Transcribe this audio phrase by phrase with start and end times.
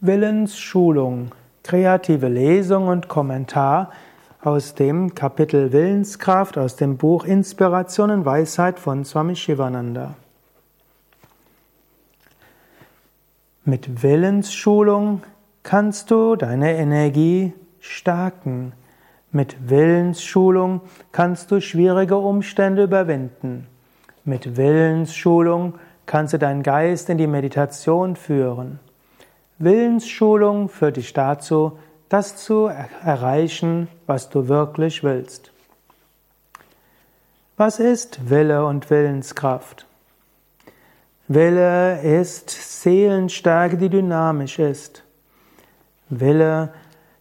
[0.00, 1.32] Willensschulung.
[1.64, 3.90] Kreative Lesung und Kommentar
[4.40, 10.14] aus dem Kapitel Willenskraft aus dem Buch Inspiration und Weisheit von Swami Shivananda.
[13.64, 15.22] Mit Willensschulung
[15.64, 18.74] kannst du deine Energie stärken.
[19.32, 20.80] Mit Willensschulung
[21.10, 23.66] kannst du schwierige Umstände überwinden.
[24.24, 25.74] Mit Willensschulung
[26.06, 28.78] kannst du deinen Geist in die Meditation führen.
[29.58, 31.78] Willensschulung führt dich dazu,
[32.08, 35.52] das zu erreichen, was du wirklich willst.
[37.56, 39.86] Was ist Wille und Willenskraft?
[41.26, 45.02] Wille ist Seelenstärke, die dynamisch ist.
[46.08, 46.72] Wille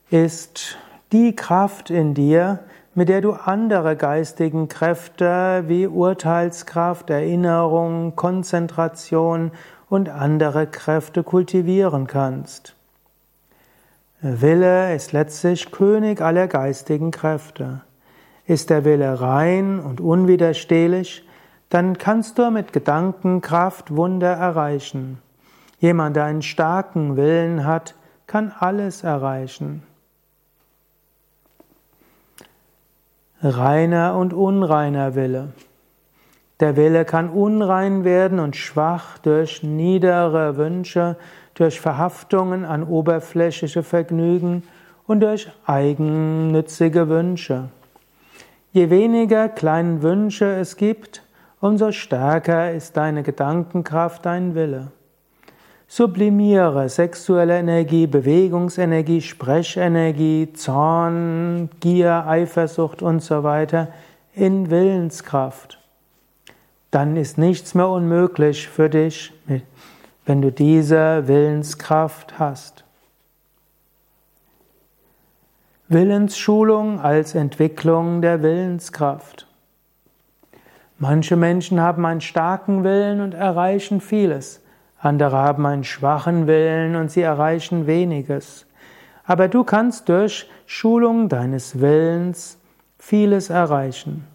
[0.09, 0.77] ist
[1.11, 2.59] die Kraft in dir,
[2.97, 9.51] mit der du andere geistigen Kräfte wie Urteilskraft, Erinnerung, Konzentration
[9.88, 12.75] und andere Kräfte kultivieren kannst.
[14.21, 17.81] Wille ist letztlich König aller geistigen Kräfte.
[18.47, 21.23] Ist der Wille rein und unwiderstehlich,
[21.69, 25.19] dann kannst du mit Gedankenkraft Wunder erreichen.
[25.77, 27.94] Jemand, der einen starken Willen hat,
[28.25, 29.83] kann alles erreichen.
[33.43, 35.49] Reiner und unreiner Wille.
[36.59, 41.17] Der Wille kann unrein werden und schwach durch niedere Wünsche,
[41.53, 44.63] durch Verhaftungen an oberflächliche Vergnügen
[45.05, 47.69] und durch eigennützige Wünsche.
[48.71, 51.22] Je weniger kleine Wünsche es gibt,
[51.59, 54.88] umso stärker ist deine Gedankenkraft, dein Wille.
[55.88, 63.88] Sublimiere sexuelle Energie, Bewegungsenergie, Sprechenergie, Zorn, Gier, Eifersucht und so weiter
[64.33, 65.77] in Willenskraft
[66.91, 69.33] dann ist nichts mehr unmöglich für dich,
[70.25, 72.85] wenn du diese Willenskraft hast.
[75.89, 79.47] Willensschulung als Entwicklung der Willenskraft.
[80.97, 84.62] Manche Menschen haben einen starken Willen und erreichen vieles.
[85.00, 88.66] Andere haben einen schwachen Willen und sie erreichen weniges.
[89.25, 92.58] Aber du kannst durch Schulung deines Willens
[92.97, 94.25] vieles erreichen.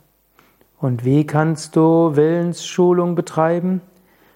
[0.79, 3.81] Und wie kannst du Willensschulung betreiben?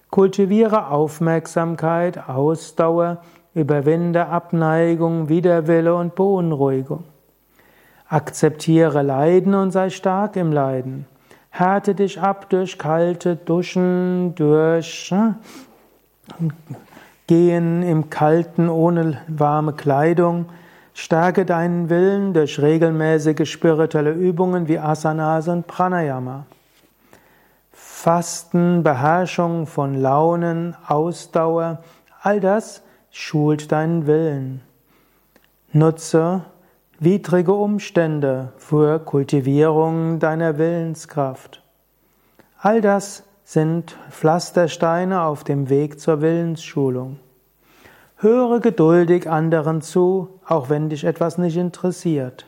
[0.09, 3.21] Kultiviere Aufmerksamkeit, Ausdauer,
[3.53, 7.03] überwinde Abneigung, Widerwille und Beunruhigung.
[8.07, 11.05] Akzeptiere Leiden und sei stark im Leiden.
[11.49, 15.35] Härte dich ab durch kalte Duschen, durch hm,
[17.27, 20.45] Gehen im Kalten ohne warme Kleidung,
[20.93, 26.45] Stärke deinen Willen durch regelmäßige spirituelle Übungen wie Asanas und Pranayama.
[27.71, 31.83] Fasten, Beherrschung von Launen, Ausdauer,
[32.21, 34.61] all das schult deinen Willen.
[35.71, 36.45] Nutze
[36.99, 41.61] widrige Umstände für Kultivierung deiner Willenskraft.
[42.59, 47.17] All das sind Pflastersteine auf dem Weg zur Willensschulung.
[48.17, 52.45] Höre geduldig anderen zu, auch wenn dich etwas nicht interessiert.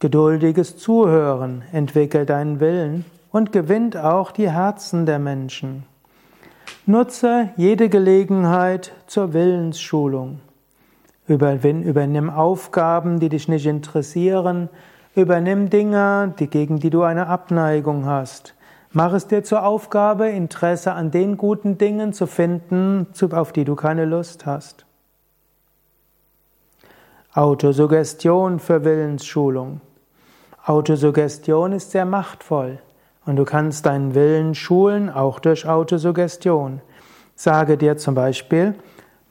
[0.00, 5.84] Geduldiges Zuhören entwickelt deinen Willen und gewinnt auch die Herzen der Menschen.
[6.86, 10.40] Nutze jede Gelegenheit zur Willensschulung.
[11.28, 14.70] Übernimm Aufgaben, die dich nicht interessieren.
[15.14, 18.54] Übernimm Dinge, die, gegen die du eine Abneigung hast.
[18.92, 23.76] Mach es dir zur Aufgabe, Interesse an den guten Dingen zu finden, auf die du
[23.76, 24.84] keine Lust hast.
[27.32, 29.80] Autosuggestion für Willensschulung.
[30.64, 32.80] Autosuggestion ist sehr machtvoll
[33.24, 36.80] und du kannst deinen Willen schulen, auch durch Autosuggestion.
[37.36, 38.74] Sage dir zum Beispiel,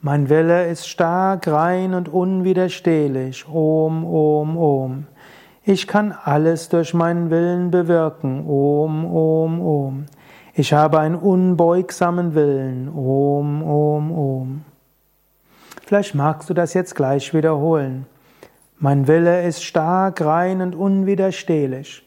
[0.01, 3.45] mein Wille ist stark, rein und unwiderstehlich.
[3.49, 5.07] Om, Om, Om.
[5.63, 8.47] Ich kann alles durch meinen Willen bewirken.
[8.47, 10.05] Om, Om, Om.
[10.53, 12.89] Ich habe einen unbeugsamen Willen.
[12.89, 14.65] Om, Om, Om.
[15.85, 18.05] Vielleicht magst du das jetzt gleich wiederholen.
[18.77, 22.03] Mein Wille ist stark, rein und unwiderstehlich.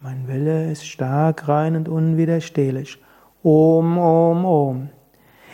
[0.00, 3.02] Mein Wille ist stark, rein und unwiderstehlich.
[3.42, 4.88] Om, Om, Om.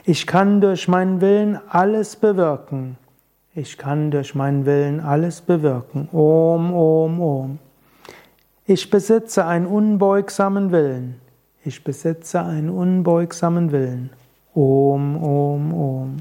[0.04, 2.98] Ich kann durch meinen Willen alles bewirken.
[3.58, 6.08] Ich kann durch meinen Willen alles bewirken.
[6.12, 7.58] Om, Om, Om.
[8.66, 11.20] Ich besitze einen unbeugsamen Willen.
[11.64, 14.10] Ich besitze einen unbeugsamen Willen.
[14.54, 16.16] Om, Om, Om.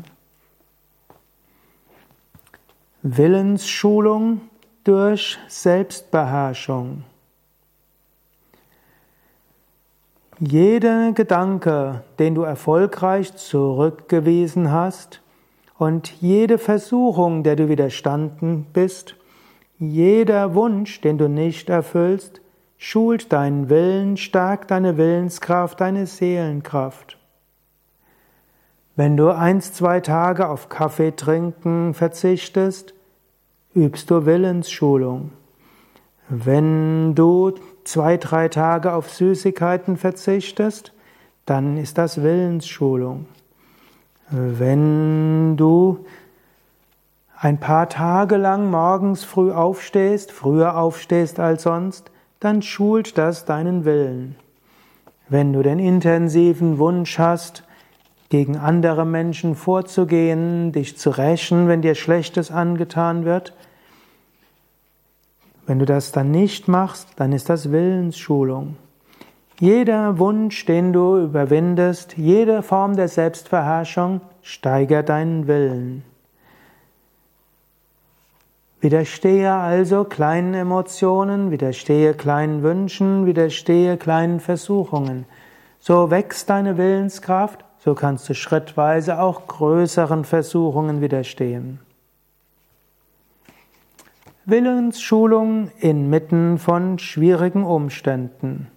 [3.04, 4.42] Willensschulung
[4.84, 7.04] durch Selbstbeherrschung.
[10.39, 15.22] Jeder Gedanke, den du erfolgreich zurückgewiesen hast,
[15.77, 19.15] Und jede Versuchung, der du widerstanden bist,
[19.77, 22.41] jeder Wunsch, den du nicht erfüllst,
[22.77, 27.18] schult deinen Willen, stärkt deine Willenskraft, deine Seelenkraft.
[28.95, 32.95] Wenn du eins, zwei Tage auf Kaffee trinken verzichtest,
[33.75, 35.31] übst du Willensschulung.
[36.29, 37.53] Wenn du
[37.83, 40.94] zwei, drei Tage auf Süßigkeiten verzichtest,
[41.45, 43.27] dann ist das Willensschulung.
[44.29, 46.06] Wenn du
[47.39, 53.85] ein paar Tage lang morgens früh aufstehst, früher aufstehst als sonst, dann schult das deinen
[53.85, 54.35] Willen.
[55.29, 57.63] Wenn du den intensiven Wunsch hast,
[58.29, 63.53] gegen andere Menschen vorzugehen, dich zu rächen, wenn dir Schlechtes angetan wird,
[65.65, 68.75] wenn du das dann nicht machst, dann ist das Willensschulung.
[69.59, 76.04] Jeder Wunsch, den du überwindest, jede Form der Selbstverherrschung steigert deinen Willen.
[78.81, 85.25] Widerstehe also kleinen Emotionen, widerstehe kleinen Wünschen, widerstehe kleinen Versuchungen.
[85.80, 91.80] So wächst deine Willenskraft, so kannst du schrittweise auch größeren Versuchungen widerstehen.
[94.45, 98.68] Willensschulung inmitten von schwierigen Umständen.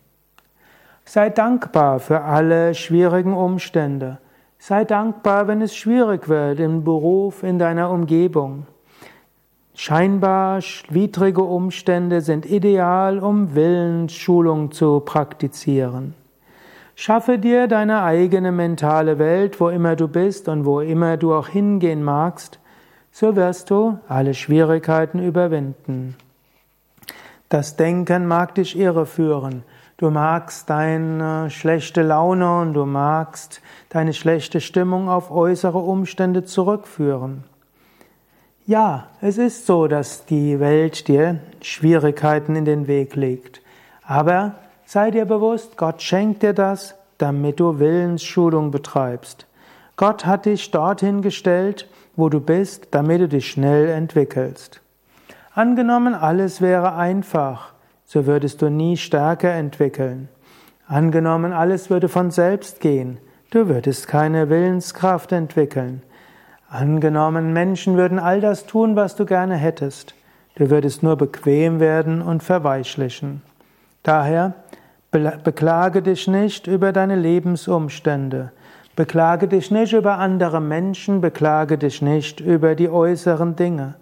[1.13, 4.19] Sei dankbar für alle schwierigen Umstände.
[4.61, 8.69] Sei dankbar, wenn es schwierig wird im Beruf, in deiner Umgebung.
[9.75, 16.15] Scheinbar widrige Umstände sind ideal, um Willensschulung zu praktizieren.
[16.95, 21.49] Schaffe dir deine eigene mentale Welt, wo immer du bist und wo immer du auch
[21.49, 22.61] hingehen magst,
[23.11, 26.15] so wirst du alle Schwierigkeiten überwinden.
[27.49, 29.65] Das Denken mag dich irreführen.
[30.01, 33.61] Du magst deine schlechte Laune und du magst
[33.91, 37.45] deine schlechte Stimmung auf äußere Umstände zurückführen.
[38.65, 43.61] Ja, es ist so, dass die Welt dir Schwierigkeiten in den Weg legt.
[44.03, 44.55] Aber
[44.87, 49.47] sei dir bewusst, Gott schenkt dir das, damit du Willensschulung betreibst.
[49.97, 54.81] Gott hat dich dorthin gestellt, wo du bist, damit du dich schnell entwickelst.
[55.53, 57.75] Angenommen, alles wäre einfach,
[58.13, 60.29] so würdest du nie Stärke entwickeln.
[60.89, 63.19] Angenommen, alles würde von selbst gehen,
[63.53, 66.03] du würdest keine Willenskraft entwickeln.
[66.69, 70.17] Angenommen, Menschen würden all das tun, was du gerne hättest,
[70.57, 73.43] du würdest nur bequem werden und verweichlichen.
[74.03, 74.55] Daher
[75.13, 78.51] beklage dich nicht über deine Lebensumstände,
[78.97, 83.95] beklage dich nicht über andere Menschen, beklage dich nicht über die äußeren Dinge.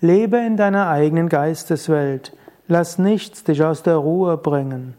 [0.00, 2.36] Lebe in deiner eigenen Geisteswelt,
[2.70, 4.94] Lass nichts dich aus der Ruhe bringen.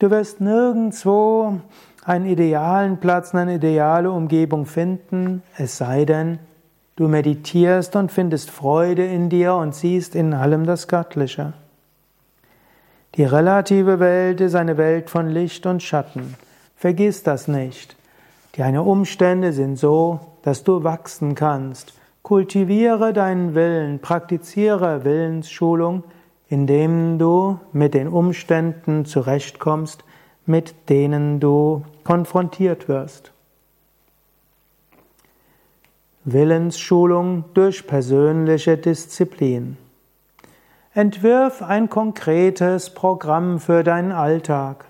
[0.00, 1.60] Du wirst nirgendwo
[2.04, 6.38] einen idealen Platz, eine ideale Umgebung finden, es sei denn,
[6.94, 11.54] du meditierst und findest Freude in dir und siehst in allem das Göttliche.
[13.14, 16.34] Die relative Welt ist eine Welt von Licht und Schatten.
[16.76, 17.96] Vergiss das nicht.
[18.58, 21.94] Deine Umstände sind so, dass du wachsen kannst.
[22.22, 26.02] Kultiviere deinen Willen, praktiziere Willensschulung,
[26.48, 30.04] indem du mit den Umständen zurechtkommst,
[30.46, 33.32] mit denen du konfrontiert wirst.
[36.24, 39.76] Willensschulung durch persönliche Disziplin.
[40.92, 44.86] Entwirf ein konkretes Programm für deinen Alltag.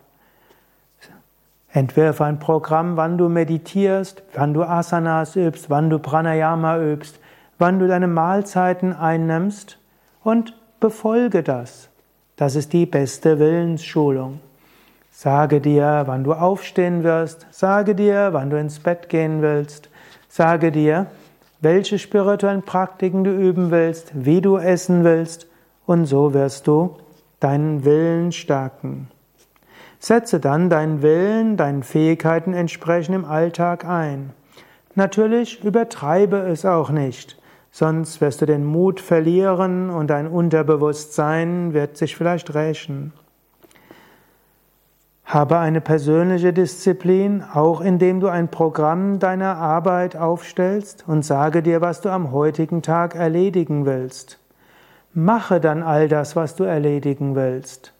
[1.69, 7.19] Entwirf ein Programm, wann du meditierst, wann du Asanas übst, wann du Pranayama übst,
[7.59, 9.79] wann du deine Mahlzeiten einnimmst
[10.23, 10.55] und
[10.87, 11.89] befolge das.
[12.37, 14.39] Das ist die beste Willensschulung.
[15.11, 19.89] Sage dir, wann du aufstehen wirst, sage dir, wann du ins Bett gehen willst,
[20.29, 21.07] sage dir,
[21.61, 25.49] welche spirituellen Praktiken du üben willst, wie du essen willst,
[25.87, 26.97] und so wirst du
[27.41, 29.09] deinen Willen stärken.
[29.99, 34.31] Setze dann deinen Willen, deinen Fähigkeiten entsprechend im Alltag ein.
[34.95, 37.36] Natürlich übertreibe es auch nicht.
[37.79, 43.13] Sonst wirst du den Mut verlieren und dein Unterbewusstsein wird sich vielleicht rächen.
[45.27, 51.83] Habe eine persönliche Disziplin, auch indem du ein Programm deiner Arbeit aufstellst und sage dir,
[51.83, 54.39] was du am heutigen Tag erledigen willst.
[55.13, 57.93] Mache dann all das, was du erledigen willst.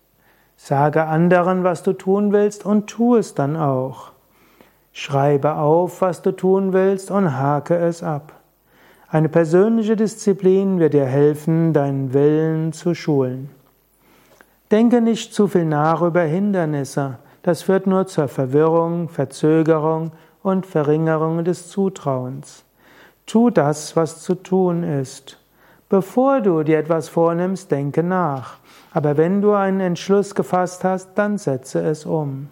[0.57, 4.13] Sage anderen, was du tun willst und tu es dann auch.
[4.95, 8.36] Schreibe auf, was du tun willst und hake es ab.
[9.09, 13.51] Eine persönliche Disziplin wird dir helfen, deinen Willen zu schulen.
[14.73, 17.19] Denke nicht zu viel nach über Hindernisse.
[17.43, 20.11] Das führt nur zur Verwirrung, Verzögerung
[20.43, 22.65] und Verringerung des Zutrauens.
[23.27, 25.39] Tu das, was zu tun ist.
[25.89, 28.59] Bevor du dir etwas vornimmst, denke nach.
[28.93, 32.49] Aber wenn du einen Entschluss gefasst hast, dann setze es um.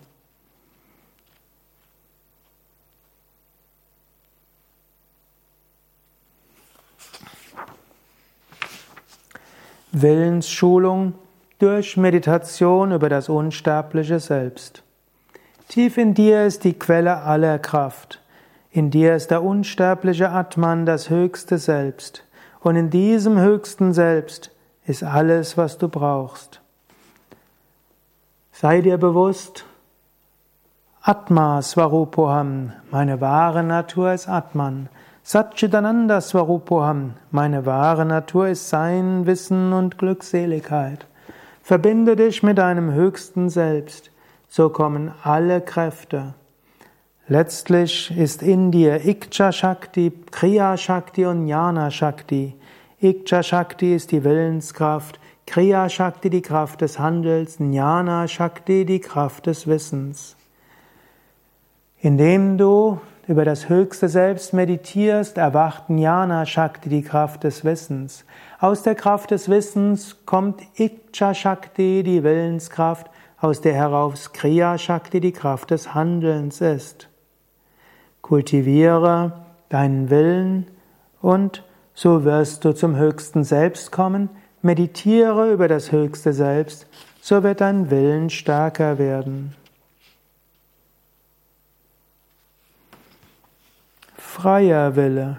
[10.03, 11.15] Willensschulung
[11.59, 14.83] durch Meditation über das unsterbliche Selbst.
[15.69, 18.21] Tief in dir ist die Quelle aller Kraft.
[18.71, 22.25] In dir ist der unsterbliche Atman, das höchste Selbst.
[22.61, 24.51] Und in diesem höchsten Selbst
[24.87, 26.61] ist alles, was du brauchst.
[28.53, 29.65] Sei dir bewusst,
[31.03, 34.89] Atma Svarupoham, meine wahre Natur ist Atman.
[35.27, 41.07] Satchitananda Svarupoham, meine wahre Natur ist Sein, Wissen und Glückseligkeit.
[41.63, 44.11] Verbinde dich mit deinem höchsten Selbst,
[44.51, 46.35] so kommen alle Kräfte.
[47.27, 52.55] Letztlich ist in dir Ikcha Shakti, Kriya Shakti und Jnana Shakti.
[53.01, 59.47] Ikcha Shakti ist die Willenskraft, Kriya Shakti die Kraft des Handels, Jnana Shakti die Kraft
[59.47, 60.37] des Wissens.
[62.03, 68.25] Indem du über das höchste Selbst meditierst, erwacht Jnana Shakti, die Kraft des Wissens.
[68.61, 75.21] Aus der Kraft des Wissens kommt Ikcha Shakti, die Willenskraft, aus der heraus Kriya Shakti,
[75.21, 77.09] die Kraft des Handelns ist.
[78.23, 79.33] Kultiviere
[79.69, 80.67] deinen Willen
[81.21, 81.63] und
[81.95, 84.31] so wirst du zum höchsten Selbst kommen.
[84.63, 86.87] Meditiere über das höchste Selbst,
[87.21, 89.55] so wird dein Willen stärker werden.
[94.35, 95.37] Freier Wille.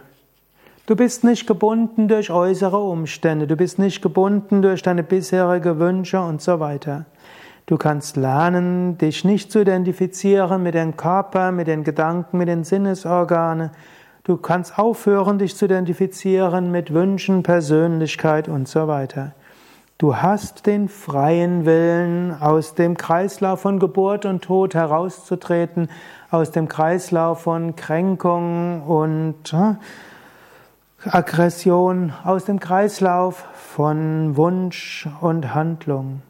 [0.85, 6.21] Du bist nicht gebunden durch äußere Umstände, du bist nicht gebunden durch deine bisherigen Wünsche
[6.21, 7.05] und so weiter.
[7.65, 12.63] Du kannst lernen, dich nicht zu identifizieren mit dem Körper, mit den Gedanken, mit den
[12.63, 13.71] Sinnesorganen.
[14.23, 19.33] Du kannst aufhören, dich zu identifizieren mit Wünschen, Persönlichkeit und so weiter.
[19.97, 25.89] Du hast den freien Willen, aus dem Kreislauf von Geburt und Tod herauszutreten,
[26.29, 29.75] aus dem Kreislauf von Kränkung und äh,
[31.09, 36.23] Aggression, aus dem Kreislauf von Wunsch und Handlung.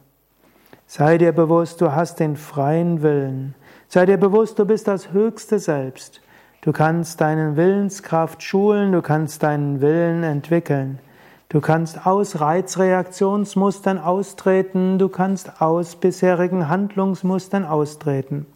[0.86, 3.56] Sei dir bewusst, du hast den freien Willen.
[3.88, 6.20] Sei dir bewusst, du bist das höchste Selbst.
[6.60, 11.00] Du kannst deinen Willenskraft schulen, du kannst deinen Willen entwickeln.
[11.48, 18.46] Du kannst aus Reizreaktionsmustern austreten, du kannst aus bisherigen Handlungsmustern austreten.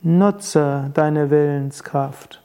[0.00, 2.40] Nutze deine Willenskraft.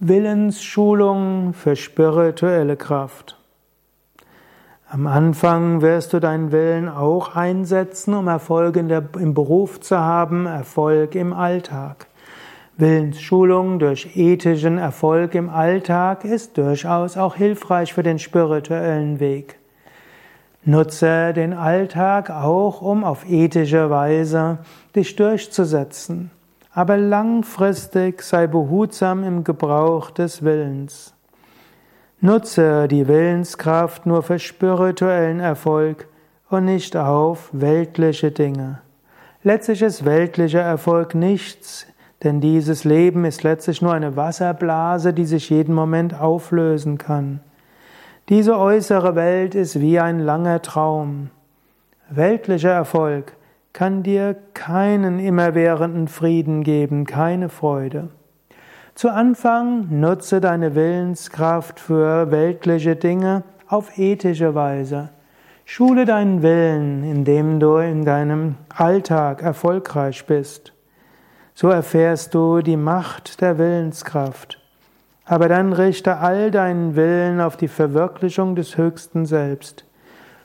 [0.00, 3.38] Willensschulung für spirituelle Kraft.
[4.88, 10.46] Am Anfang wirst du deinen Willen auch einsetzen, um Erfolg der, im Beruf zu haben,
[10.46, 12.08] Erfolg im Alltag.
[12.78, 19.58] Willensschulung durch ethischen Erfolg im Alltag ist durchaus auch hilfreich für den spirituellen Weg.
[20.64, 24.58] Nutze den Alltag auch, um auf ethische Weise
[24.96, 26.30] dich durchzusetzen,
[26.72, 31.12] aber langfristig sei behutsam im Gebrauch des Willens.
[32.20, 36.06] Nutze die Willenskraft nur für spirituellen Erfolg
[36.48, 38.80] und nicht auf weltliche Dinge.
[39.42, 41.86] Letztlich ist weltlicher Erfolg nichts
[42.22, 47.40] denn dieses Leben ist letztlich nur eine Wasserblase, die sich jeden Moment auflösen kann.
[48.28, 51.30] Diese äußere Welt ist wie ein langer Traum.
[52.08, 53.36] Weltlicher Erfolg
[53.72, 58.08] kann dir keinen immerwährenden Frieden geben, keine Freude.
[58.94, 65.08] Zu Anfang nutze deine Willenskraft für weltliche Dinge auf ethische Weise.
[65.64, 70.72] Schule deinen Willen, indem du in deinem Alltag erfolgreich bist.
[71.54, 74.58] So erfährst du die Macht der Willenskraft.
[75.24, 79.84] Aber dann richte all deinen Willen auf die Verwirklichung des höchsten Selbst.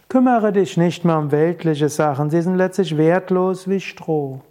[0.09, 4.41] Kümmere dich nicht mehr um weltliche Sachen, sie sind letztlich wertlos wie Stroh.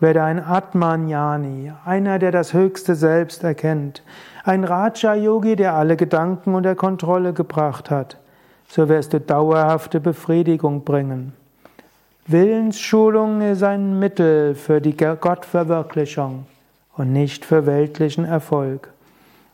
[0.00, 4.02] Werde ein Atmanyani, einer, der das höchste Selbst erkennt,
[4.44, 8.16] ein Raja-Yogi, der alle Gedanken unter Kontrolle gebracht hat.
[8.66, 11.34] So wirst du dauerhafte Befriedigung bringen.
[12.30, 16.46] Willensschulung ist ein Mittel für die Gottverwirklichung
[16.96, 18.92] und nicht für weltlichen Erfolg.